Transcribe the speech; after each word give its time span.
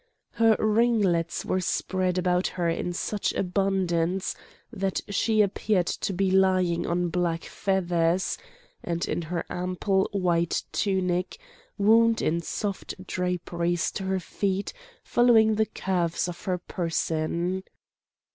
Her 0.31 0.55
ringlets 0.57 1.45
were 1.45 1.61
spread 1.61 2.17
about 2.17 2.47
her 2.57 2.67
in 2.67 2.91
such 2.91 3.33
abundance 3.35 4.35
that 4.73 5.01
she 5.09 5.43
appeared 5.43 5.85
to 5.85 6.11
be 6.11 6.31
lying 6.31 6.87
on 6.87 7.09
black 7.09 7.43
feathers, 7.43 8.35
and 8.83 9.05
her 9.25 9.45
ample 9.47 10.09
white 10.11 10.63
tunic 10.71 11.37
wound 11.77 12.19
in 12.19 12.41
soft 12.41 13.05
draperies 13.05 13.91
to 13.91 14.05
her 14.05 14.19
feet 14.19 14.73
following 15.03 15.53
the 15.53 15.67
curves 15.67 16.27
of 16.27 16.45
her 16.45 16.57
person. 16.57 17.63